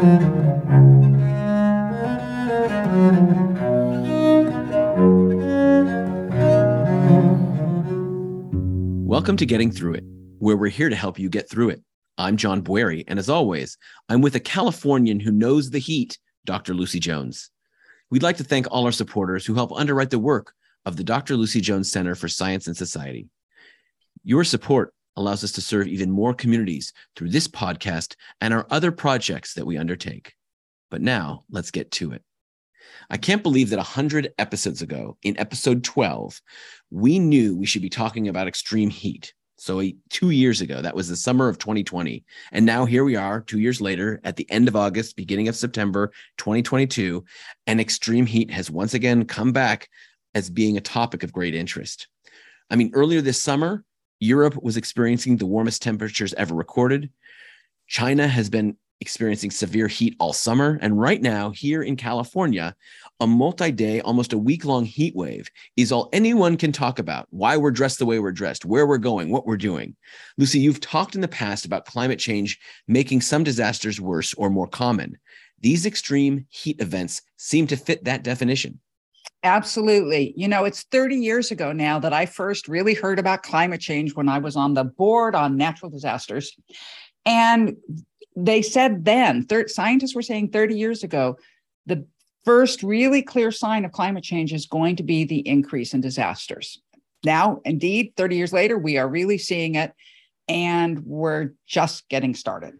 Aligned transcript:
Welcome 0.00 0.16
to 9.36 9.44
Getting 9.44 9.70
Through 9.70 9.94
It, 9.94 10.04
where 10.38 10.56
we're 10.56 10.68
here 10.68 10.88
to 10.88 10.96
help 10.96 11.18
you 11.18 11.28
get 11.28 11.50
through 11.50 11.68
it. 11.68 11.82
I'm 12.16 12.38
John 12.38 12.62
Bwarie, 12.62 13.04
and 13.08 13.18
as 13.18 13.28
always, 13.28 13.76
I'm 14.08 14.22
with 14.22 14.36
a 14.36 14.40
Californian 14.40 15.20
who 15.20 15.32
knows 15.32 15.68
the 15.68 15.78
heat, 15.78 16.16
Dr. 16.46 16.72
Lucy 16.72 16.98
Jones. 16.98 17.50
We'd 18.10 18.22
like 18.22 18.38
to 18.38 18.44
thank 18.44 18.68
all 18.70 18.86
our 18.86 18.92
supporters 18.92 19.44
who 19.44 19.52
help 19.52 19.70
underwrite 19.70 20.08
the 20.08 20.18
work 20.18 20.54
of 20.86 20.96
the 20.96 21.04
Dr. 21.04 21.36
Lucy 21.36 21.60
Jones 21.60 21.92
Center 21.92 22.14
for 22.14 22.26
Science 22.26 22.66
and 22.66 22.76
Society. 22.76 23.28
Your 24.24 24.44
support 24.44 24.94
allows 25.20 25.44
us 25.44 25.52
to 25.52 25.60
serve 25.60 25.86
even 25.86 26.10
more 26.10 26.34
communities 26.34 26.92
through 27.14 27.30
this 27.30 27.46
podcast 27.46 28.16
and 28.40 28.52
our 28.52 28.66
other 28.70 28.90
projects 28.90 29.54
that 29.54 29.66
we 29.66 29.76
undertake. 29.76 30.34
But 30.90 31.02
now 31.02 31.44
let's 31.50 31.70
get 31.70 31.90
to 31.92 32.12
it. 32.12 32.22
I 33.08 33.16
can't 33.16 33.42
believe 33.42 33.70
that 33.70 33.76
100 33.76 34.32
episodes 34.38 34.82
ago, 34.82 35.16
in 35.22 35.38
episode 35.38 35.84
12, 35.84 36.40
we 36.90 37.18
knew 37.18 37.56
we 37.56 37.66
should 37.66 37.82
be 37.82 37.90
talking 37.90 38.28
about 38.28 38.48
extreme 38.48 38.90
heat. 38.90 39.32
So, 39.58 39.82
two 40.08 40.30
years 40.30 40.62
ago, 40.62 40.80
that 40.80 40.96
was 40.96 41.08
the 41.08 41.16
summer 41.16 41.46
of 41.46 41.58
2020. 41.58 42.24
And 42.50 42.64
now 42.64 42.86
here 42.86 43.04
we 43.04 43.16
are, 43.16 43.42
two 43.42 43.58
years 43.58 43.78
later, 43.78 44.18
at 44.24 44.36
the 44.36 44.50
end 44.50 44.68
of 44.68 44.76
August, 44.76 45.16
beginning 45.16 45.48
of 45.48 45.56
September 45.56 46.12
2022, 46.38 47.22
and 47.66 47.78
extreme 47.78 48.24
heat 48.24 48.50
has 48.50 48.70
once 48.70 48.94
again 48.94 49.26
come 49.26 49.52
back 49.52 49.90
as 50.34 50.48
being 50.48 50.78
a 50.78 50.80
topic 50.80 51.22
of 51.22 51.32
great 51.32 51.54
interest. 51.54 52.08
I 52.70 52.76
mean, 52.76 52.90
earlier 52.94 53.20
this 53.20 53.42
summer, 53.42 53.84
Europe 54.20 54.62
was 54.62 54.76
experiencing 54.76 55.36
the 55.36 55.46
warmest 55.46 55.82
temperatures 55.82 56.34
ever 56.34 56.54
recorded. 56.54 57.10
China 57.88 58.28
has 58.28 58.48
been 58.48 58.76
experiencing 59.00 59.50
severe 59.50 59.88
heat 59.88 60.14
all 60.20 60.32
summer. 60.32 60.78
And 60.82 61.00
right 61.00 61.20
now, 61.20 61.50
here 61.50 61.82
in 61.82 61.96
California, 61.96 62.76
a 63.18 63.26
multi 63.26 63.72
day, 63.72 64.00
almost 64.00 64.32
a 64.32 64.38
week 64.38 64.64
long 64.64 64.84
heat 64.84 65.16
wave 65.16 65.50
is 65.76 65.90
all 65.90 66.10
anyone 66.12 66.56
can 66.56 66.70
talk 66.70 66.98
about 66.98 67.26
why 67.30 67.56
we're 67.56 67.70
dressed 67.70 67.98
the 67.98 68.06
way 68.06 68.18
we're 68.18 68.32
dressed, 68.32 68.64
where 68.64 68.86
we're 68.86 68.98
going, 68.98 69.30
what 69.30 69.46
we're 69.46 69.56
doing. 69.56 69.96
Lucy, 70.36 70.60
you've 70.60 70.80
talked 70.80 71.14
in 71.14 71.22
the 71.22 71.28
past 71.28 71.64
about 71.64 71.86
climate 71.86 72.18
change 72.18 72.58
making 72.86 73.22
some 73.22 73.42
disasters 73.42 74.00
worse 74.00 74.34
or 74.34 74.50
more 74.50 74.68
common. 74.68 75.16
These 75.60 75.86
extreme 75.86 76.46
heat 76.50 76.80
events 76.80 77.22
seem 77.36 77.66
to 77.68 77.76
fit 77.76 78.04
that 78.04 78.22
definition. 78.22 78.80
Absolutely. 79.42 80.34
You 80.36 80.48
know, 80.48 80.64
it's 80.64 80.82
30 80.82 81.16
years 81.16 81.50
ago 81.50 81.72
now 81.72 81.98
that 81.98 82.12
I 82.12 82.26
first 82.26 82.68
really 82.68 82.92
heard 82.92 83.18
about 83.18 83.42
climate 83.42 83.80
change 83.80 84.14
when 84.14 84.28
I 84.28 84.38
was 84.38 84.54
on 84.54 84.74
the 84.74 84.84
board 84.84 85.34
on 85.34 85.56
natural 85.56 85.90
disasters. 85.90 86.54
And 87.24 87.76
they 88.36 88.60
said 88.60 89.04
then, 89.04 89.44
third, 89.44 89.70
scientists 89.70 90.14
were 90.14 90.22
saying 90.22 90.50
30 90.50 90.76
years 90.76 91.02
ago, 91.02 91.38
the 91.86 92.06
first 92.44 92.82
really 92.82 93.22
clear 93.22 93.50
sign 93.50 93.84
of 93.84 93.92
climate 93.92 94.24
change 94.24 94.52
is 94.52 94.66
going 94.66 94.96
to 94.96 95.02
be 95.02 95.24
the 95.24 95.46
increase 95.46 95.94
in 95.94 96.02
disasters. 96.02 96.80
Now, 97.24 97.60
indeed, 97.64 98.12
30 98.16 98.36
years 98.36 98.52
later, 98.52 98.78
we 98.78 98.98
are 98.98 99.08
really 99.08 99.38
seeing 99.38 99.74
it 99.74 99.92
and 100.48 101.04
we're 101.04 101.50
just 101.66 102.08
getting 102.08 102.34
started. 102.34 102.74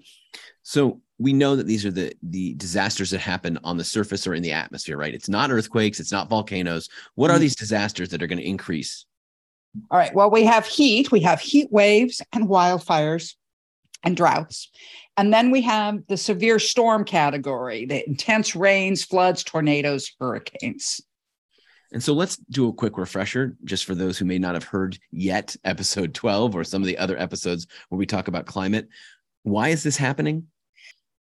So 0.62 1.00
we 1.20 1.34
know 1.34 1.54
that 1.54 1.66
these 1.66 1.84
are 1.84 1.90
the 1.90 2.14
the 2.22 2.54
disasters 2.54 3.10
that 3.10 3.20
happen 3.20 3.58
on 3.62 3.76
the 3.76 3.84
surface 3.84 4.26
or 4.26 4.34
in 4.34 4.42
the 4.42 4.52
atmosphere, 4.52 4.96
right? 4.96 5.14
It's 5.14 5.28
not 5.28 5.50
earthquakes, 5.50 6.00
it's 6.00 6.10
not 6.10 6.30
volcanoes. 6.30 6.88
What 7.14 7.30
are 7.30 7.34
mm-hmm. 7.34 7.42
these 7.42 7.56
disasters 7.56 8.08
that 8.08 8.22
are 8.22 8.26
going 8.26 8.38
to 8.38 8.48
increase? 8.48 9.04
All 9.90 9.98
right. 9.98 10.14
Well, 10.14 10.30
we 10.30 10.44
have 10.44 10.66
heat, 10.66 11.12
we 11.12 11.20
have 11.20 11.40
heat 11.40 11.70
waves 11.70 12.22
and 12.32 12.48
wildfires 12.48 13.34
and 14.02 14.16
droughts. 14.16 14.70
And 15.18 15.32
then 15.32 15.50
we 15.50 15.60
have 15.62 16.06
the 16.08 16.16
severe 16.16 16.58
storm 16.58 17.04
category, 17.04 17.84
the 17.84 18.08
intense 18.08 18.56
rains, 18.56 19.04
floods, 19.04 19.44
tornadoes, 19.44 20.10
hurricanes. 20.18 21.02
And 21.92 22.02
so 22.02 22.14
let's 22.14 22.36
do 22.36 22.68
a 22.68 22.72
quick 22.72 22.96
refresher 22.96 23.56
just 23.64 23.84
for 23.84 23.94
those 23.94 24.16
who 24.16 24.24
may 24.24 24.38
not 24.38 24.54
have 24.54 24.64
heard 24.64 24.98
yet 25.10 25.54
episode 25.64 26.14
12 26.14 26.56
or 26.56 26.64
some 26.64 26.80
of 26.80 26.86
the 26.86 26.96
other 26.96 27.18
episodes 27.18 27.66
where 27.88 27.98
we 27.98 28.06
talk 28.06 28.28
about 28.28 28.46
climate. 28.46 28.88
Why 29.42 29.68
is 29.68 29.82
this 29.82 29.98
happening? 29.98 30.46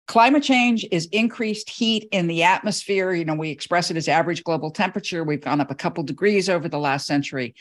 Climate 0.08 0.44
change 0.44 0.86
is 0.92 1.08
increased 1.12 1.70
heat 1.70 2.08
in 2.12 2.28
the 2.28 2.44
atmosphere. 2.44 3.14
You 3.14 3.26
know, 3.26 3.36
we 3.36 3.50
express 3.50 3.90
it 3.90 3.98
as 3.98 4.08
average 4.08 4.44
global 4.44 4.70
temperature. 4.70 5.24
We've 5.24 5.42
gone 5.42 5.62
up 5.62 5.72
a 5.72 5.76
couple 5.76 6.04
degrees 6.04 6.50
over 6.50 6.68
the 6.68 6.80
last 6.80 7.08
century. 7.08 7.56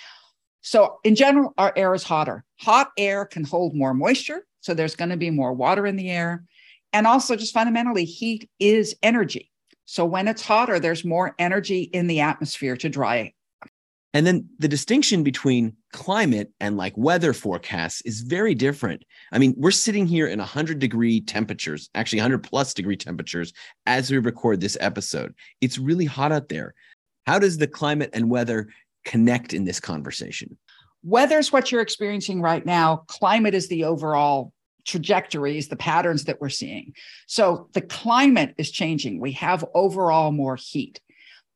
So, 0.61 0.99
in 1.05 1.15
general, 1.15 1.55
our 1.59 1.73
air 1.77 1.95
is 1.95 2.03
hotter. 2.03 2.45
Hot 2.61 2.91
air 2.97 3.25
can 3.25 3.45
hold 3.45 3.75
more 3.75 3.95
moisture. 3.95 4.47
So, 4.61 4.75
there's 4.75 4.97
going 4.97 5.11
to 5.11 5.17
be 5.17 5.31
more 5.31 5.53
water 5.53 5.87
in 5.87 5.97
the 5.97 6.11
air. 6.11 6.45
And 6.93 7.07
also, 7.07 7.37
just 7.37 7.55
fundamentally, 7.55 8.05
heat 8.05 8.49
is 8.59 8.97
energy. 9.03 9.51
So, 9.85 10.05
when 10.05 10.29
it's 10.29 10.43
hotter, 10.43 10.81
there's 10.81 11.05
more 11.05 11.35
energy 11.39 11.83
in 11.83 12.07
the 12.07 12.21
atmosphere 12.21 12.77
to 12.77 12.89
dry 12.89 13.33
and 14.15 14.27
then 14.27 14.49
the 14.59 14.69
distinction 14.69 15.23
between 15.23 15.77
climate 15.93 16.51
and 16.61 16.77
like 16.77 16.97
weather 16.97 17.33
forecasts 17.33 18.01
is 18.03 18.23
very 18.23 18.55
different. 18.55 19.05
I 19.31 19.39
mean, 19.39 19.55
we're 19.57 19.71
sitting 19.71 20.07
here 20.07 20.27
in 20.27 20.39
100 20.39 20.79
degree 20.79 21.21
temperatures, 21.21 21.91
actually 21.95 22.21
100 22.21 22.43
plus 22.43 22.75
degree 22.75 22.97
temperatures 22.97 23.53
as 23.87 24.11
we 24.11 24.19
record 24.19 24.61
this 24.61 24.77
episode. 24.81 25.35
It's 25.61 25.79
really 25.79 26.07
hot 26.07 26.33
out 26.33 26.49
there. 26.49 26.75
How 27.27 27.39
does 27.39 27.59
the 27.59 27.67
climate 27.67 28.11
and 28.13 28.31
weather 28.31 28.69
connect 29.05 29.55
in 29.55 29.65
this 29.65 29.81
conversation? 29.81 30.57
Weather's 31.05 31.53
what 31.53 31.71
you're 31.71 31.81
experiencing 31.81 32.41
right 32.41 32.65
now. 32.65 33.05
Climate 33.09 33.55
is 33.55 33.69
the 33.69 33.85
overall 33.85 34.53
trajectories, 34.85 35.69
the 35.69 35.77
patterns 35.77 36.25
that 36.25 36.41
we're 36.41 36.49
seeing. 36.49 36.95
So 37.27 37.69
the 37.73 37.81
climate 37.81 38.55
is 38.59 38.71
changing. 38.71 39.21
We 39.21 39.33
have 39.33 39.65
overall 39.75 40.33
more 40.33 40.57
heat. 40.57 41.01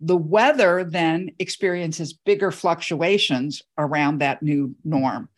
The 0.00 0.16
weather 0.16 0.84
then 0.84 1.30
experiences 1.38 2.12
bigger 2.12 2.50
fluctuations 2.50 3.62
around 3.78 4.18
that 4.18 4.42
new 4.42 4.74
norm. 4.84 5.28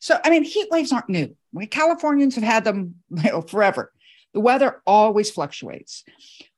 So, 0.00 0.18
I 0.24 0.30
mean, 0.30 0.44
heat 0.44 0.68
waves 0.70 0.92
aren't 0.92 1.08
new. 1.08 1.34
We 1.52 1.66
Californians 1.66 2.34
have 2.34 2.44
had 2.44 2.64
them 2.64 2.96
you 3.10 3.30
know, 3.30 3.42
forever. 3.42 3.92
The 4.34 4.40
weather 4.40 4.82
always 4.86 5.30
fluctuates. 5.30 6.04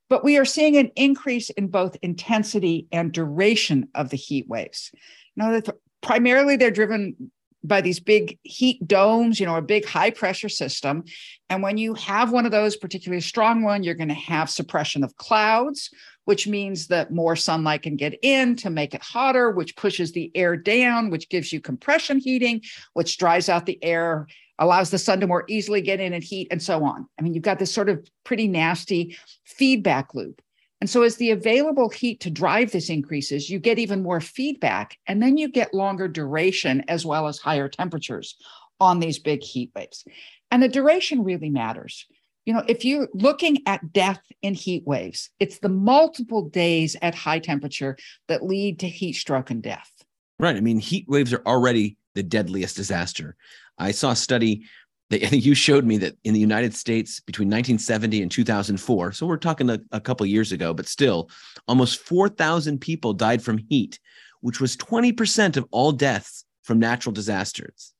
But 0.08 0.24
we 0.24 0.36
are 0.38 0.44
seeing 0.44 0.76
an 0.76 0.90
increase 0.96 1.50
in 1.50 1.68
both 1.68 1.96
intensity 2.02 2.88
and 2.90 3.12
duration 3.12 3.88
of 3.94 4.10
the 4.10 4.16
heat 4.16 4.48
waves. 4.48 4.90
Now, 5.36 5.60
primarily 6.00 6.56
they're 6.56 6.72
driven 6.72 7.30
by 7.62 7.80
these 7.80 8.00
big 8.00 8.38
heat 8.42 8.86
domes, 8.86 9.38
you 9.38 9.46
know, 9.46 9.56
a 9.56 9.62
big 9.62 9.84
high 9.84 10.10
pressure 10.10 10.48
system. 10.48 11.04
And 11.48 11.62
when 11.62 11.76
you 11.76 11.94
have 11.94 12.32
one 12.32 12.46
of 12.46 12.52
those, 12.52 12.76
particularly 12.76 13.18
a 13.18 13.22
strong 13.22 13.62
one, 13.62 13.82
you're 13.82 13.94
going 13.94 14.08
to 14.08 14.14
have 14.14 14.48
suppression 14.48 15.04
of 15.04 15.16
clouds, 15.16 15.90
which 16.24 16.46
means 16.46 16.86
that 16.88 17.12
more 17.12 17.36
sunlight 17.36 17.82
can 17.82 17.96
get 17.96 18.18
in 18.22 18.56
to 18.56 18.70
make 18.70 18.94
it 18.94 19.02
hotter, 19.02 19.50
which 19.50 19.76
pushes 19.76 20.12
the 20.12 20.30
air 20.34 20.56
down, 20.56 21.10
which 21.10 21.28
gives 21.28 21.52
you 21.52 21.60
compression 21.60 22.18
heating, 22.18 22.62
which 22.94 23.18
dries 23.18 23.48
out 23.48 23.66
the 23.66 23.82
air, 23.82 24.26
allows 24.58 24.90
the 24.90 24.98
sun 24.98 25.20
to 25.20 25.26
more 25.26 25.44
easily 25.48 25.80
get 25.80 26.00
in 26.00 26.12
and 26.12 26.22
heat, 26.24 26.48
and 26.50 26.62
so 26.62 26.84
on. 26.84 27.06
I 27.18 27.22
mean, 27.22 27.34
you've 27.34 27.42
got 27.42 27.58
this 27.58 27.72
sort 27.72 27.88
of 27.88 28.06
pretty 28.24 28.46
nasty 28.46 29.16
feedback 29.44 30.14
loop. 30.14 30.40
And 30.80 30.88
so, 30.88 31.02
as 31.02 31.16
the 31.16 31.30
available 31.30 31.90
heat 31.90 32.20
to 32.20 32.30
drive 32.30 32.72
this 32.72 32.88
increases, 32.88 33.50
you 33.50 33.58
get 33.58 33.78
even 33.78 34.02
more 34.02 34.20
feedback, 34.20 34.96
and 35.06 35.22
then 35.22 35.36
you 35.36 35.48
get 35.48 35.74
longer 35.74 36.08
duration 36.08 36.82
as 36.88 37.04
well 37.04 37.26
as 37.26 37.38
higher 37.38 37.68
temperatures 37.68 38.36
on 38.80 38.98
these 38.98 39.18
big 39.18 39.42
heat 39.42 39.70
waves. 39.74 40.04
And 40.50 40.62
the 40.62 40.68
duration 40.68 41.22
really 41.22 41.50
matters 41.50 42.06
you 42.44 42.54
know, 42.54 42.64
if 42.66 42.84
you're 42.84 43.08
looking 43.12 43.58
at 43.66 43.92
death 43.92 44.20
in 44.42 44.54
heat 44.54 44.84
waves, 44.86 45.30
it's 45.38 45.58
the 45.58 45.68
multiple 45.68 46.48
days 46.48 46.96
at 47.02 47.14
high 47.14 47.38
temperature 47.38 47.96
that 48.28 48.42
lead 48.42 48.80
to 48.80 48.88
heat 48.88 49.12
stroke 49.12 49.50
and 49.50 49.62
death. 49.62 49.90
Right. 50.38 50.56
I 50.56 50.60
mean, 50.60 50.78
heat 50.78 51.06
waves 51.06 51.32
are 51.32 51.42
already 51.46 51.96
the 52.14 52.22
deadliest 52.22 52.76
disaster. 52.76 53.36
I 53.78 53.92
saw 53.92 54.10
a 54.10 54.16
study 54.16 54.64
that 55.10 55.24
I 55.24 55.26
think 55.26 55.44
you 55.44 55.54
showed 55.54 55.84
me 55.84 55.98
that 55.98 56.16
in 56.24 56.34
the 56.34 56.40
United 56.40 56.74
States 56.74 57.20
between 57.20 57.48
1970 57.48 58.22
and 58.22 58.30
2004, 58.30 59.12
so 59.12 59.26
we're 59.26 59.36
talking 59.36 59.68
a, 59.68 59.80
a 59.92 60.00
couple 60.00 60.24
years 60.24 60.52
ago, 60.52 60.72
but 60.72 60.86
still, 60.86 61.28
almost 61.68 62.00
4,000 62.00 62.80
people 62.80 63.12
died 63.12 63.42
from 63.42 63.58
heat, 63.68 63.98
which 64.40 64.60
was 64.60 64.76
20% 64.76 65.56
of 65.56 65.66
all 65.70 65.92
deaths 65.92 66.44
from 66.62 66.78
natural 66.78 67.12
disasters. 67.12 67.92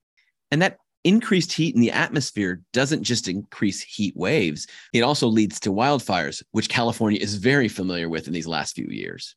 And 0.50 0.62
that 0.62 0.79
increased 1.05 1.52
heat 1.52 1.75
in 1.75 1.81
the 1.81 1.90
atmosphere 1.90 2.61
doesn't 2.73 3.02
just 3.02 3.26
increase 3.29 3.82
heat 3.82 4.14
waves, 4.17 4.67
it 4.93 5.00
also 5.00 5.26
leads 5.26 5.58
to 5.61 5.70
wildfires, 5.70 6.43
which 6.52 6.69
California 6.69 7.20
is 7.20 7.37
very 7.37 7.69
familiar 7.69 8.08
with 8.08 8.26
in 8.26 8.32
these 8.32 8.46
last 8.46 8.75
few 8.75 8.87
years. 8.88 9.35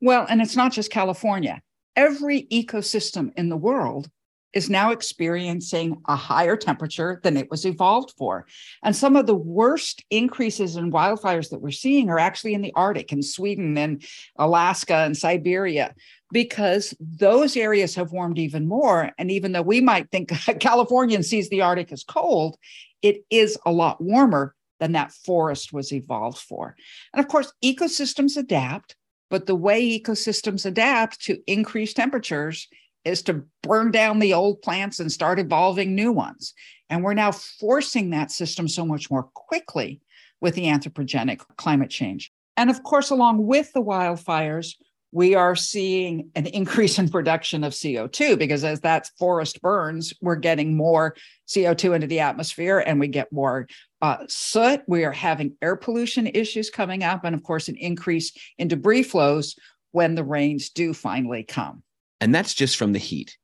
Well, 0.00 0.26
and 0.28 0.42
it's 0.42 0.56
not 0.56 0.72
just 0.72 0.90
California. 0.90 1.60
Every 1.96 2.42
ecosystem 2.52 3.32
in 3.36 3.48
the 3.48 3.56
world 3.56 4.10
is 4.56 4.70
now 4.70 4.90
experiencing 4.90 6.00
a 6.08 6.16
higher 6.16 6.56
temperature 6.56 7.20
than 7.22 7.36
it 7.36 7.50
was 7.50 7.66
evolved 7.66 8.14
for. 8.16 8.46
And 8.82 8.96
some 8.96 9.14
of 9.14 9.26
the 9.26 9.34
worst 9.34 10.02
increases 10.08 10.76
in 10.76 10.90
wildfires 10.90 11.50
that 11.50 11.60
we're 11.60 11.72
seeing 11.72 12.08
are 12.08 12.18
actually 12.18 12.54
in 12.54 12.62
the 12.62 12.72
Arctic, 12.74 13.12
in 13.12 13.22
Sweden 13.22 13.76
and 13.76 14.02
Alaska 14.38 14.94
and 14.94 15.14
Siberia, 15.14 15.94
because 16.32 16.94
those 16.98 17.54
areas 17.54 17.94
have 17.96 18.12
warmed 18.12 18.38
even 18.38 18.66
more. 18.66 19.12
And 19.18 19.30
even 19.30 19.52
though 19.52 19.60
we 19.60 19.82
might 19.82 20.10
think 20.10 20.30
Californian 20.58 21.22
sees 21.22 21.50
the 21.50 21.60
Arctic 21.60 21.92
as 21.92 22.02
cold, 22.02 22.56
it 23.02 23.26
is 23.28 23.58
a 23.66 23.70
lot 23.70 24.00
warmer 24.00 24.54
than 24.80 24.92
that 24.92 25.12
forest 25.12 25.74
was 25.74 25.92
evolved 25.92 26.38
for. 26.38 26.76
And 27.12 27.22
of 27.22 27.30
course, 27.30 27.52
ecosystems 27.62 28.38
adapt, 28.38 28.96
but 29.28 29.44
the 29.44 29.54
way 29.54 30.00
ecosystems 30.00 30.64
adapt 30.64 31.20
to 31.26 31.42
increased 31.46 31.96
temperatures 31.96 32.68
is 33.06 33.22
to 33.22 33.44
burn 33.62 33.90
down 33.90 34.18
the 34.18 34.34
old 34.34 34.60
plants 34.62 34.98
and 34.98 35.10
start 35.10 35.38
evolving 35.38 35.94
new 35.94 36.12
ones. 36.12 36.52
And 36.90 37.02
we're 37.02 37.14
now 37.14 37.32
forcing 37.32 38.10
that 38.10 38.30
system 38.30 38.68
so 38.68 38.84
much 38.84 39.10
more 39.10 39.24
quickly 39.34 40.00
with 40.40 40.54
the 40.54 40.64
anthropogenic 40.64 41.40
climate 41.56 41.90
change. 41.90 42.30
And 42.56 42.68
of 42.68 42.82
course, 42.82 43.10
along 43.10 43.46
with 43.46 43.72
the 43.72 43.82
wildfires, 43.82 44.74
we 45.12 45.34
are 45.34 45.56
seeing 45.56 46.30
an 46.34 46.46
increase 46.46 46.98
in 46.98 47.08
production 47.08 47.64
of 47.64 47.72
CO2 47.72 48.38
because 48.38 48.64
as 48.64 48.80
that 48.80 49.08
forest 49.18 49.62
burns, 49.62 50.12
we're 50.20 50.36
getting 50.36 50.76
more 50.76 51.16
CO2 51.48 51.94
into 51.94 52.06
the 52.06 52.20
atmosphere 52.20 52.80
and 52.80 52.98
we 52.98 53.08
get 53.08 53.32
more 53.32 53.68
uh, 54.02 54.18
soot. 54.28 54.82
We 54.86 55.04
are 55.04 55.12
having 55.12 55.56
air 55.62 55.76
pollution 55.76 56.26
issues 56.26 56.70
coming 56.70 57.02
up, 57.02 57.24
and 57.24 57.34
of 57.34 57.42
course, 57.42 57.68
an 57.68 57.76
increase 57.76 58.32
in 58.58 58.68
debris 58.68 59.04
flows 59.04 59.56
when 59.92 60.14
the 60.14 60.24
rains 60.24 60.68
do 60.68 60.92
finally 60.92 61.44
come. 61.44 61.82
And 62.20 62.34
that's 62.34 62.54
just 62.54 62.76
from 62.76 62.92
the 62.92 62.98
heat. 62.98 63.36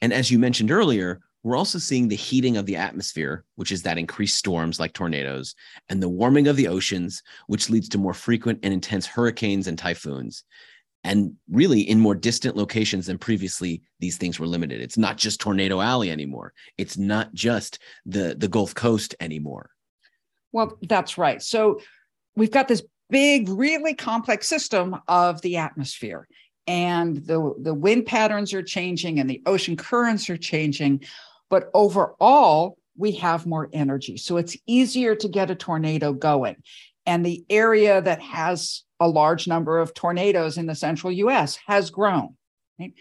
And 0.00 0.12
as 0.12 0.30
you 0.30 0.38
mentioned 0.38 0.70
earlier, 0.70 1.20
we're 1.42 1.56
also 1.56 1.78
seeing 1.78 2.08
the 2.08 2.16
heating 2.16 2.56
of 2.56 2.66
the 2.66 2.76
atmosphere, 2.76 3.44
which 3.54 3.72
is 3.72 3.82
that 3.82 3.98
increased 3.98 4.38
storms 4.38 4.80
like 4.80 4.92
tornadoes, 4.92 5.54
and 5.88 6.02
the 6.02 6.08
warming 6.08 6.48
of 6.48 6.56
the 6.56 6.68
oceans, 6.68 7.22
which 7.46 7.70
leads 7.70 7.88
to 7.90 7.98
more 7.98 8.14
frequent 8.14 8.58
and 8.62 8.74
intense 8.74 9.06
hurricanes 9.06 9.66
and 9.66 9.78
typhoons. 9.78 10.44
And 11.04 11.34
really, 11.48 11.80
in 11.80 12.00
more 12.00 12.16
distant 12.16 12.56
locations 12.56 13.06
than 13.06 13.18
previously, 13.18 13.82
these 14.00 14.16
things 14.16 14.40
were 14.40 14.48
limited. 14.48 14.80
It's 14.80 14.98
not 14.98 15.16
just 15.16 15.40
Tornado 15.40 15.80
Alley 15.80 16.10
anymore. 16.10 16.52
It's 16.76 16.98
not 16.98 17.32
just 17.32 17.78
the, 18.04 18.34
the 18.36 18.48
Gulf 18.48 18.74
Coast 18.74 19.14
anymore. 19.20 19.70
Well, 20.50 20.76
that's 20.88 21.16
right. 21.16 21.40
So 21.40 21.80
we've 22.34 22.50
got 22.50 22.66
this 22.66 22.82
big, 23.10 23.48
really 23.48 23.94
complex 23.94 24.48
system 24.48 24.96
of 25.06 25.40
the 25.42 25.56
atmosphere 25.58 26.26
and 26.68 27.16
the, 27.26 27.54
the 27.58 27.72
wind 27.72 28.04
patterns 28.04 28.52
are 28.52 28.62
changing 28.62 29.18
and 29.18 29.28
the 29.28 29.42
ocean 29.46 29.74
currents 29.74 30.28
are 30.28 30.36
changing. 30.36 31.02
But 31.48 31.70
overall, 31.72 32.76
we 32.94 33.12
have 33.12 33.46
more 33.46 33.70
energy. 33.72 34.18
So 34.18 34.36
it's 34.36 34.56
easier 34.66 35.14
to 35.16 35.28
get 35.28 35.50
a 35.50 35.54
tornado 35.54 36.12
going. 36.12 36.56
And 37.06 37.24
the 37.24 37.42
area 37.48 38.02
that 38.02 38.20
has 38.20 38.82
a 39.00 39.08
large 39.08 39.48
number 39.48 39.78
of 39.78 39.94
tornadoes 39.94 40.58
in 40.58 40.66
the 40.66 40.74
central 40.74 41.10
US 41.10 41.58
has 41.66 41.88
grown. 41.88 42.36
Right? 42.78 42.92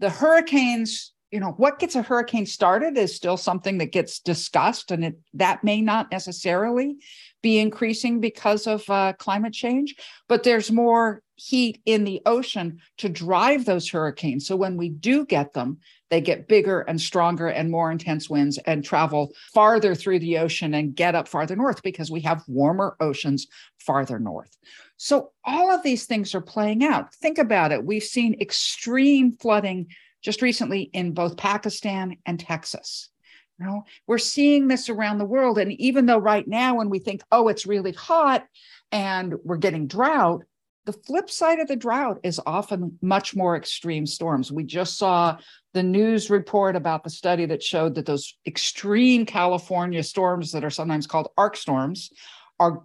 The 0.00 0.10
hurricanes, 0.10 1.13
you 1.34 1.40
know, 1.40 1.50
what 1.56 1.80
gets 1.80 1.96
a 1.96 2.02
hurricane 2.02 2.46
started 2.46 2.96
is 2.96 3.12
still 3.12 3.36
something 3.36 3.78
that 3.78 3.90
gets 3.90 4.20
discussed, 4.20 4.92
and 4.92 5.04
it, 5.04 5.18
that 5.32 5.64
may 5.64 5.80
not 5.80 6.12
necessarily 6.12 6.94
be 7.42 7.58
increasing 7.58 8.20
because 8.20 8.68
of 8.68 8.88
uh, 8.88 9.14
climate 9.14 9.52
change, 9.52 9.96
but 10.28 10.44
there's 10.44 10.70
more 10.70 11.22
heat 11.34 11.82
in 11.86 12.04
the 12.04 12.22
ocean 12.24 12.78
to 12.98 13.08
drive 13.08 13.64
those 13.64 13.90
hurricanes. 13.90 14.46
So 14.46 14.54
when 14.54 14.76
we 14.76 14.90
do 14.90 15.26
get 15.26 15.54
them, 15.54 15.78
they 16.08 16.20
get 16.20 16.46
bigger 16.46 16.82
and 16.82 17.00
stronger 17.00 17.48
and 17.48 17.68
more 17.68 17.90
intense 17.90 18.30
winds 18.30 18.58
and 18.58 18.84
travel 18.84 19.32
farther 19.52 19.96
through 19.96 20.20
the 20.20 20.38
ocean 20.38 20.72
and 20.72 20.94
get 20.94 21.16
up 21.16 21.26
farther 21.26 21.56
north 21.56 21.82
because 21.82 22.12
we 22.12 22.20
have 22.20 22.44
warmer 22.46 22.96
oceans 23.00 23.48
farther 23.80 24.20
north. 24.20 24.56
So 24.98 25.32
all 25.44 25.72
of 25.72 25.82
these 25.82 26.06
things 26.06 26.32
are 26.32 26.40
playing 26.40 26.84
out. 26.84 27.12
Think 27.16 27.38
about 27.38 27.72
it. 27.72 27.84
We've 27.84 28.04
seen 28.04 28.40
extreme 28.40 29.32
flooding 29.32 29.88
just 30.24 30.42
recently 30.42 30.82
in 30.92 31.12
both 31.12 31.36
Pakistan 31.36 32.16
and 32.26 32.40
Texas. 32.40 33.10
You 33.58 33.66
know, 33.66 33.84
we're 34.08 34.18
seeing 34.18 34.66
this 34.66 34.88
around 34.88 35.18
the 35.18 35.24
world. 35.24 35.58
And 35.58 35.72
even 35.72 36.06
though 36.06 36.18
right 36.18 36.48
now, 36.48 36.76
when 36.76 36.90
we 36.90 36.98
think, 36.98 37.22
oh, 37.30 37.46
it's 37.46 37.66
really 37.66 37.92
hot 37.92 38.44
and 38.90 39.34
we're 39.44 39.58
getting 39.58 39.86
drought, 39.86 40.42
the 40.86 40.92
flip 40.92 41.30
side 41.30 41.60
of 41.60 41.68
the 41.68 41.76
drought 41.76 42.18
is 42.24 42.40
often 42.44 42.98
much 43.00 43.36
more 43.36 43.56
extreme 43.56 44.06
storms. 44.06 44.50
We 44.50 44.64
just 44.64 44.98
saw 44.98 45.38
the 45.72 45.82
news 45.82 46.30
report 46.30 46.74
about 46.74 47.04
the 47.04 47.10
study 47.10 47.46
that 47.46 47.62
showed 47.62 47.94
that 47.94 48.06
those 48.06 48.36
extreme 48.46 49.24
California 49.24 50.02
storms 50.02 50.52
that 50.52 50.64
are 50.64 50.70
sometimes 50.70 51.06
called 51.06 51.28
ARkStorms 51.38 52.10
are 52.58 52.82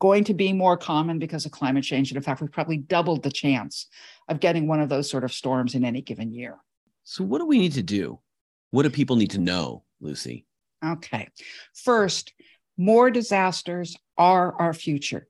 going 0.00 0.24
to 0.24 0.34
be 0.34 0.52
more 0.52 0.76
common 0.76 1.18
because 1.18 1.46
of 1.46 1.52
climate 1.52 1.84
change. 1.84 2.10
And 2.10 2.16
in 2.16 2.22
fact, 2.22 2.40
we've 2.40 2.52
probably 2.52 2.76
doubled 2.76 3.22
the 3.22 3.30
chance 3.30 3.86
of 4.28 4.38
getting 4.38 4.68
one 4.68 4.80
of 4.80 4.88
those 4.88 5.10
sort 5.10 5.24
of 5.24 5.32
storms 5.32 5.74
in 5.74 5.84
any 5.84 6.02
given 6.02 6.32
year. 6.32 6.58
So, 7.04 7.24
what 7.24 7.38
do 7.38 7.46
we 7.46 7.58
need 7.58 7.72
to 7.74 7.82
do? 7.82 8.20
What 8.70 8.84
do 8.84 8.90
people 8.90 9.16
need 9.16 9.32
to 9.32 9.38
know 9.38 9.84
Lucy? 10.00 10.46
Okay. 10.84 11.28
First, 11.74 12.32
more 12.76 13.10
disasters 13.10 13.96
are 14.16 14.54
our 14.54 14.72
future. 14.72 15.26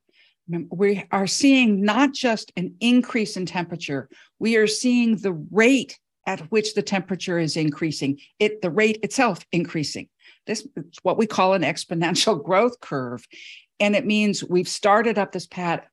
We 0.49 1.05
are 1.11 1.27
seeing 1.27 1.83
not 1.83 2.13
just 2.13 2.53
an 2.57 2.75
increase 2.81 3.37
in 3.37 3.47
temperature, 3.47 4.09
we 4.39 4.57
are 4.57 4.67
seeing 4.67 5.17
the 5.17 5.33
rate 5.51 5.99
at 6.27 6.41
which 6.51 6.75
the 6.75 6.83
temperature 6.83 7.39
is 7.39 7.57
increasing, 7.57 8.19
it 8.39 8.63
the 8.63 8.71
rate 8.71 8.99
itself 9.03 9.45
increasing. 9.53 10.09
This 10.47 10.67
is 10.77 10.99
what 11.03 11.19
we 11.19 11.27
call 11.27 11.55
an 11.55 11.63
exponential 11.63 12.43
growth 12.45 12.81
curve. 12.81 13.27
And 13.79 13.97
it 13.97 14.07
means 14.07 14.45
we've 14.45 14.69
started 14.69 15.19
up 15.19 15.33
this 15.33 15.47
path 15.47 15.87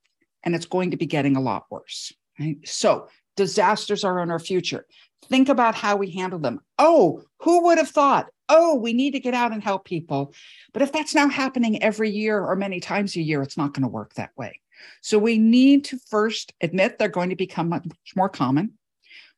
and 0.44 0.56
it's 0.56 0.66
going 0.66 0.92
to 0.92 0.98
be 0.98 1.06
getting 1.06 1.36
a 1.36 1.42
lot 1.42 1.66
worse. 1.70 2.14
Right? 2.40 2.58
So 2.66 3.08
disasters 3.38 4.04
are 4.04 4.20
in 4.20 4.30
our 4.30 4.40
future. 4.40 4.86
Think 5.30 5.48
about 5.48 5.76
how 5.76 5.96
we 5.96 6.12
handle 6.12 6.40
them. 6.40 6.60
Oh, 6.78 7.24
who 7.40 7.64
would 7.64 7.78
have 7.78 7.90
thought 7.90 8.28
oh, 8.50 8.76
we 8.76 8.94
need 8.94 9.12
to 9.12 9.20
get 9.20 9.34
out 9.34 9.52
and 9.52 9.64
help 9.64 9.86
people. 9.86 10.34
But 10.74 10.82
if 10.82 10.92
that's 10.92 11.16
now 11.16 11.28
happening 11.28 11.82
every 11.84 12.10
year 12.10 12.40
or 12.40 12.56
many 12.56 12.80
times 12.80 13.16
a 13.16 13.22
year, 13.22 13.42
it's 13.42 13.58
not 13.58 13.74
going 13.74 13.84
to 13.84 13.90
work 13.90 14.14
that 14.14 14.32
way. 14.38 14.62
So 15.02 15.18
we 15.18 15.38
need 15.38 15.86
to 15.86 16.00
first 16.10 16.54
admit 16.62 16.98
they're 16.98 17.10
going 17.10 17.30
to 17.30 17.36
become 17.36 17.70
much 17.70 17.86
more 18.16 18.30
common. 18.30 18.74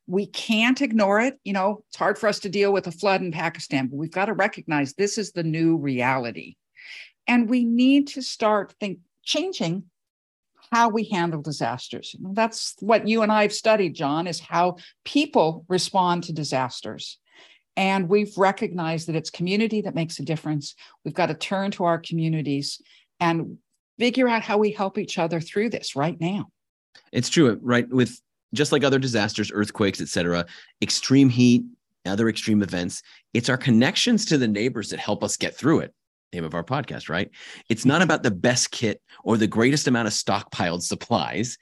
We 0.06 0.26
can't 0.26 0.80
ignore 0.82 1.20
it. 1.20 1.38
You 1.44 1.52
know, 1.52 1.84
it's 1.88 1.96
hard 1.96 2.18
for 2.18 2.28
us 2.28 2.40
to 2.40 2.48
deal 2.48 2.72
with 2.72 2.86
a 2.86 2.92
flood 2.92 3.22
in 3.22 3.32
Pakistan, 3.32 3.86
but 3.86 3.96
we've 3.96 4.10
got 4.10 4.26
to 4.26 4.32
recognize 4.32 4.92
this 4.92 5.18
is 5.18 5.32
the 5.32 5.44
new 5.44 5.76
reality. 5.76 6.56
And 7.26 7.48
we 7.48 7.64
need 7.64 8.08
to 8.08 8.22
start 8.22 8.74
think 8.80 8.98
changing 9.22 9.84
how 10.72 10.88
we 10.88 11.04
handle 11.04 11.42
disasters. 11.42 12.14
That's 12.20 12.76
what 12.80 13.08
you 13.08 13.22
and 13.22 13.32
I 13.32 13.42
have 13.42 13.52
studied, 13.52 13.94
John, 13.94 14.26
is 14.26 14.40
how 14.40 14.76
people 15.04 15.64
respond 15.68 16.24
to 16.24 16.32
disasters. 16.32 17.18
And 17.76 18.08
we've 18.08 18.36
recognized 18.36 19.08
that 19.08 19.16
it's 19.16 19.30
community 19.30 19.80
that 19.82 19.94
makes 19.94 20.18
a 20.18 20.24
difference. 20.24 20.74
We've 21.04 21.14
got 21.14 21.26
to 21.26 21.34
turn 21.34 21.70
to 21.72 21.84
our 21.84 21.98
communities 21.98 22.80
and 23.18 23.58
figure 23.98 24.28
out 24.28 24.42
how 24.42 24.58
we 24.58 24.70
help 24.72 24.98
each 24.98 25.18
other 25.18 25.40
through 25.40 25.70
this 25.70 25.96
right 25.96 26.20
now. 26.20 26.50
It's 27.12 27.28
true, 27.28 27.58
right? 27.62 27.88
With 27.88 28.20
just 28.54 28.72
like 28.72 28.84
other 28.84 28.98
disasters, 28.98 29.50
earthquakes, 29.52 30.00
etc., 30.00 30.46
extreme 30.82 31.28
heat, 31.28 31.64
other 32.06 32.28
extreme 32.28 32.62
events, 32.62 33.02
it's 33.34 33.48
our 33.48 33.56
connections 33.56 34.24
to 34.26 34.38
the 34.38 34.48
neighbors 34.48 34.90
that 34.90 34.98
help 34.98 35.22
us 35.22 35.36
get 35.36 35.56
through 35.56 35.80
it. 35.80 35.94
Name 36.32 36.44
of 36.44 36.54
our 36.54 36.64
podcast, 36.64 37.08
right? 37.08 37.28
It's 37.68 37.84
not 37.84 38.02
about 38.02 38.22
the 38.22 38.30
best 38.30 38.70
kit 38.70 39.02
or 39.24 39.36
the 39.36 39.48
greatest 39.48 39.88
amount 39.88 40.06
of 40.06 40.14
stockpiled 40.14 40.82
supplies. 40.82 41.58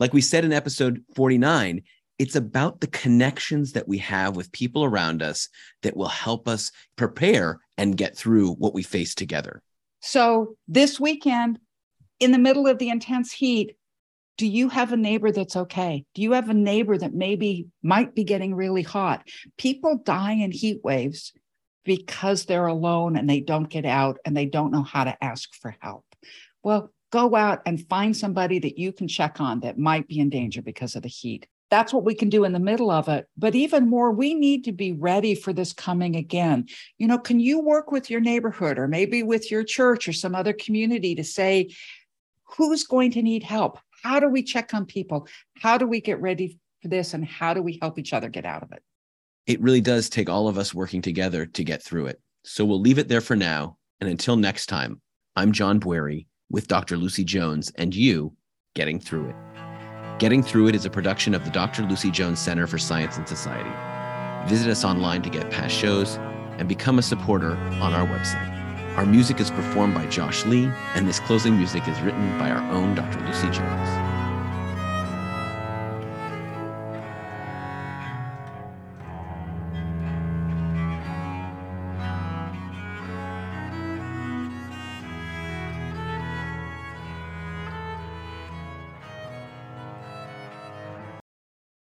Like 0.00 0.14
we 0.14 0.22
said 0.22 0.44
in 0.44 0.52
episode 0.52 1.02
49, 1.14 1.82
it's 2.18 2.34
about 2.34 2.80
the 2.80 2.86
connections 2.86 3.72
that 3.72 3.86
we 3.86 3.98
have 3.98 4.34
with 4.34 4.52
people 4.52 4.84
around 4.84 5.22
us 5.22 5.50
that 5.82 5.96
will 5.96 6.08
help 6.08 6.48
us 6.48 6.72
prepare 6.96 7.58
and 7.76 7.96
get 7.96 8.16
through 8.16 8.52
what 8.52 8.72
we 8.72 8.82
face 8.82 9.14
together. 9.14 9.62
So, 10.00 10.56
this 10.66 10.98
weekend, 10.98 11.58
in 12.18 12.32
the 12.32 12.38
middle 12.38 12.66
of 12.66 12.78
the 12.78 12.88
intense 12.88 13.32
heat, 13.32 13.76
do 14.38 14.46
you 14.46 14.68
have 14.70 14.92
a 14.92 14.96
neighbor 14.96 15.30
that's 15.30 15.56
okay? 15.56 16.04
Do 16.14 16.22
you 16.22 16.32
have 16.32 16.48
a 16.48 16.54
neighbor 16.54 16.96
that 16.96 17.14
maybe 17.14 17.66
might 17.82 18.14
be 18.14 18.24
getting 18.24 18.54
really 18.54 18.82
hot? 18.82 19.26
People 19.58 20.00
die 20.04 20.32
in 20.32 20.52
heat 20.52 20.80
waves 20.82 21.32
because 21.86 22.44
they're 22.44 22.66
alone 22.66 23.16
and 23.16 23.30
they 23.30 23.40
don't 23.40 23.70
get 23.70 23.86
out 23.86 24.18
and 24.26 24.36
they 24.36 24.44
don't 24.44 24.72
know 24.72 24.82
how 24.82 25.04
to 25.04 25.24
ask 25.24 25.54
for 25.54 25.74
help. 25.80 26.04
Well, 26.62 26.92
go 27.10 27.34
out 27.34 27.62
and 27.64 27.88
find 27.88 28.14
somebody 28.14 28.58
that 28.58 28.76
you 28.76 28.92
can 28.92 29.08
check 29.08 29.40
on 29.40 29.60
that 29.60 29.78
might 29.78 30.06
be 30.06 30.18
in 30.18 30.28
danger 30.28 30.60
because 30.60 30.96
of 30.96 31.02
the 31.02 31.08
heat 31.08 31.46
that's 31.70 31.92
what 31.92 32.04
we 32.04 32.14
can 32.14 32.28
do 32.28 32.44
in 32.44 32.52
the 32.52 32.58
middle 32.58 32.90
of 32.90 33.08
it. 33.08 33.26
But 33.36 33.54
even 33.54 33.88
more, 33.88 34.12
we 34.12 34.34
need 34.34 34.64
to 34.64 34.72
be 34.72 34.92
ready 34.92 35.34
for 35.34 35.52
this 35.52 35.72
coming 35.72 36.16
again. 36.16 36.66
You 36.98 37.08
know, 37.08 37.18
can 37.18 37.40
you 37.40 37.60
work 37.60 37.90
with 37.90 38.08
your 38.08 38.20
neighborhood 38.20 38.78
or 38.78 38.86
maybe 38.86 39.22
with 39.22 39.50
your 39.50 39.64
church 39.64 40.06
or 40.08 40.12
some 40.12 40.34
other 40.34 40.52
community 40.52 41.14
to 41.16 41.24
say, 41.24 41.74
who's 42.44 42.84
going 42.84 43.10
to 43.12 43.22
need 43.22 43.42
help? 43.42 43.78
How 44.02 44.20
do 44.20 44.28
we 44.28 44.42
check 44.42 44.74
on 44.74 44.86
people? 44.86 45.26
How 45.60 45.78
do 45.78 45.86
we 45.86 46.00
get 46.00 46.20
ready 46.20 46.58
for 46.82 46.88
this? 46.88 47.14
And 47.14 47.24
how 47.24 47.54
do 47.54 47.62
we 47.62 47.78
help 47.82 47.98
each 47.98 48.12
other 48.12 48.28
get 48.28 48.46
out 48.46 48.62
of 48.62 48.70
it? 48.72 48.82
It 49.46 49.60
really 49.60 49.80
does 49.80 50.08
take 50.08 50.28
all 50.28 50.48
of 50.48 50.58
us 50.58 50.74
working 50.74 51.00
together 51.00 51.46
to 51.46 51.62
get 51.62 51.80
through 51.80 52.06
it. 52.06 52.20
So 52.44 52.64
we'll 52.64 52.80
leave 52.80 52.98
it 52.98 53.06
there 53.06 53.20
for 53.20 53.36
now. 53.36 53.76
And 54.00 54.10
until 54.10 54.36
next 54.36 54.66
time, 54.66 55.00
I'm 55.36 55.52
John 55.52 55.78
Bwarie 55.78 56.26
with 56.50 56.66
Dr. 56.66 56.96
Lucy 56.96 57.22
Jones 57.22 57.70
and 57.76 57.94
you 57.94 58.34
getting 58.74 58.98
through 58.98 59.28
it. 59.28 59.36
Getting 60.18 60.42
Through 60.42 60.68
It 60.68 60.74
is 60.74 60.86
a 60.86 60.90
production 60.90 61.34
of 61.34 61.44
the 61.44 61.50
Dr. 61.50 61.82
Lucy 61.82 62.10
Jones 62.10 62.40
Center 62.40 62.66
for 62.66 62.78
Science 62.78 63.18
and 63.18 63.28
Society. 63.28 63.70
Visit 64.48 64.70
us 64.70 64.84
online 64.84 65.22
to 65.22 65.30
get 65.30 65.50
past 65.50 65.74
shows 65.74 66.16
and 66.58 66.68
become 66.68 66.98
a 66.98 67.02
supporter 67.02 67.54
on 67.54 67.92
our 67.92 68.06
website. 68.06 68.96
Our 68.96 69.04
music 69.04 69.40
is 69.40 69.50
performed 69.50 69.94
by 69.94 70.06
Josh 70.06 70.46
Lee, 70.46 70.70
and 70.94 71.06
this 71.06 71.20
closing 71.20 71.56
music 71.56 71.86
is 71.86 72.00
written 72.00 72.38
by 72.38 72.50
our 72.50 72.72
own 72.72 72.94
Dr. 72.94 73.20
Lucy 73.26 73.50
Jones. 73.50 74.15